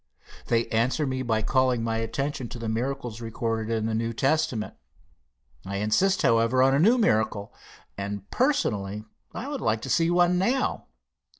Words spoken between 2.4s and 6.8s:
to the miracles recorded in the New Testament. I insist, however, on a